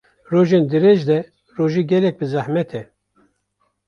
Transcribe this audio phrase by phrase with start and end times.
[0.31, 1.17] rojên dirêj de
[1.55, 2.83] rojî gelek bi zehmet e